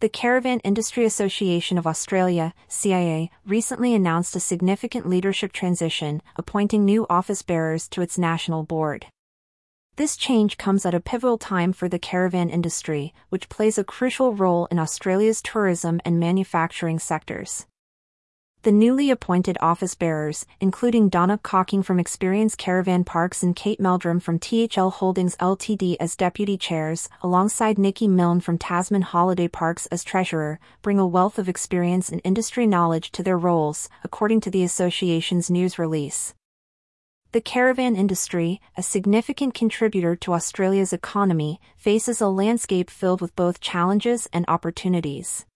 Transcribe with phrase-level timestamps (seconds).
[0.00, 7.04] The Caravan Industry Association of Australia, CIA, recently announced a significant leadership transition, appointing new
[7.10, 9.06] office bearers to its national board.
[9.96, 14.32] This change comes at a pivotal time for the caravan industry, which plays a crucial
[14.32, 17.66] role in Australia's tourism and manufacturing sectors.
[18.68, 24.20] The newly appointed office bearers, including Donna Cocking from Experience Caravan Parks and Kate Meldrum
[24.20, 30.04] from THL Holdings Ltd as deputy chairs, alongside Nikki Milne from Tasman Holiday Parks as
[30.04, 34.64] treasurer, bring a wealth of experience and industry knowledge to their roles, according to the
[34.64, 36.34] association's news release.
[37.32, 43.60] The caravan industry, a significant contributor to Australia's economy, faces a landscape filled with both
[43.60, 45.46] challenges and opportunities.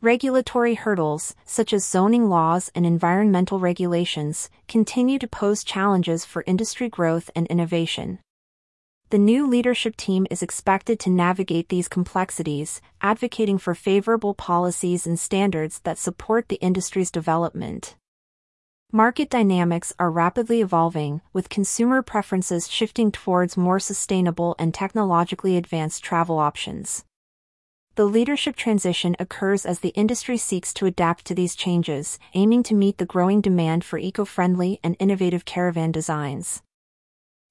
[0.00, 6.88] Regulatory hurdles, such as zoning laws and environmental regulations, continue to pose challenges for industry
[6.88, 8.20] growth and innovation.
[9.10, 15.18] The new leadership team is expected to navigate these complexities, advocating for favorable policies and
[15.18, 17.96] standards that support the industry's development.
[18.92, 26.04] Market dynamics are rapidly evolving, with consumer preferences shifting towards more sustainable and technologically advanced
[26.04, 27.04] travel options.
[27.98, 32.74] The leadership transition occurs as the industry seeks to adapt to these changes, aiming to
[32.76, 36.62] meet the growing demand for eco-friendly and innovative caravan designs.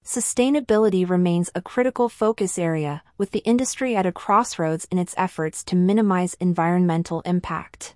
[0.06, 5.66] Sustainability remains a critical focus area, with the industry at a crossroads in its efforts
[5.66, 7.96] to minimize environmental impact.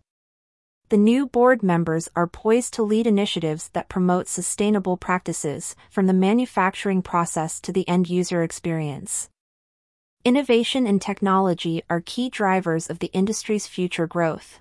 [0.90, 6.12] The new board members are poised to lead initiatives that promote sustainable practices, from the
[6.12, 9.30] manufacturing process to the end user experience.
[10.24, 14.60] Innovation and technology are key drivers of the industry's future growth.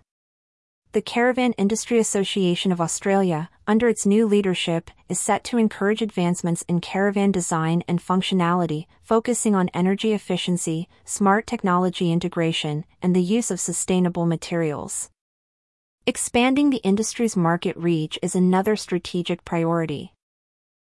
[0.93, 6.63] The Caravan Industry Association of Australia, under its new leadership, is set to encourage advancements
[6.63, 13.51] in caravan design and functionality, focusing on energy efficiency, smart technology integration, and the use
[13.51, 15.11] of sustainable materials.
[16.07, 20.15] Expanding the industry's market reach is another strategic priority.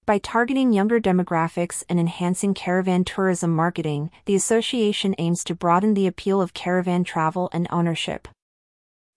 [0.07, 6.07] By targeting younger demographics and enhancing caravan tourism marketing, the association aims to broaden the
[6.07, 8.29] appeal of caravan travel and ownership.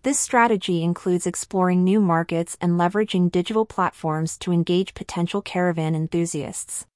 [0.01, 6.87] This strategy includes exploring new markets and leveraging digital platforms to engage potential caravan enthusiasts.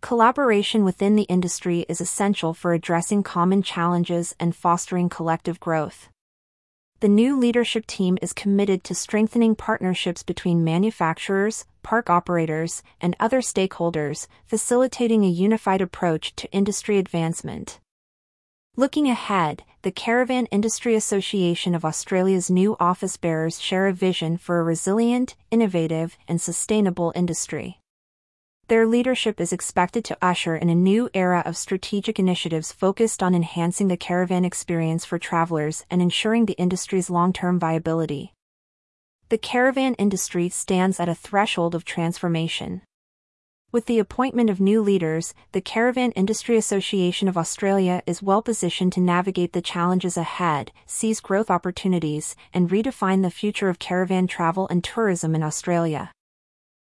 [0.00, 6.10] Collaboration within the industry is essential for addressing common challenges and fostering collective growth
[7.00, 13.40] the new leadership team is committed to strengthening partnerships between manufacturers, park operators, and other
[13.40, 17.80] stakeholders, facilitating a unified approach to industry advancement.
[18.76, 24.60] Looking ahead, the Caravan Industry Association of Australia's new office bearers share a vision for
[24.60, 27.79] a resilient, innovative, and sustainable industry.
[28.70, 33.34] Their leadership is expected to usher in a new era of strategic initiatives focused on
[33.34, 38.32] enhancing the caravan experience for travelers and ensuring the industry's long-term viability.
[39.28, 42.82] The caravan industry stands at a threshold of transformation.
[43.72, 48.92] With the appointment of new leaders, the Caravan Industry Association of Australia is well positioned
[48.92, 54.68] to navigate the challenges ahead, seize growth opportunities, and redefine the future of caravan travel
[54.68, 56.12] and tourism in Australia.